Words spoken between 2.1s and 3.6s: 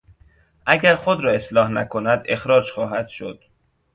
اخراج خواهد شد.